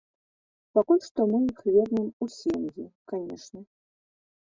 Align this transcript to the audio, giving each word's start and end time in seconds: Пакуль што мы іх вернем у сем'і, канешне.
Пакуль 0.77 1.01
што 1.07 1.25
мы 1.31 1.41
іх 1.49 1.59
вернем 1.75 2.07
у 2.27 2.29
сем'і, 2.37 2.87
канешне. 3.13 3.61